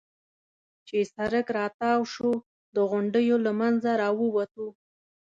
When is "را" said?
1.57-1.65, 4.01-4.09